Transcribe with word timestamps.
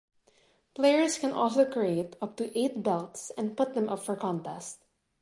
Players 0.73 1.19
can 1.19 1.31
also 1.31 1.63
create 1.63 2.15
up 2.23 2.35
to 2.37 2.57
eight 2.59 2.81
belts 2.81 3.31
and 3.37 3.55
put 3.55 3.75
them 3.75 3.87
up 3.87 4.03
for 4.03 4.15
contest. 4.15 4.79